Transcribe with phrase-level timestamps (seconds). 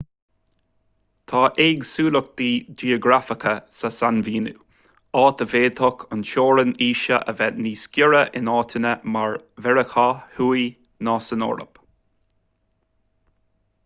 [1.31, 2.47] tá éagsúlachtaí
[2.83, 4.63] geografacha sa sainmhíniú
[5.25, 10.09] áit a bhféadfadh an teorainn aoise a bheith níos giorra in áiteanna mar mheiriceá
[10.41, 11.81] thuaidh ná san eoraip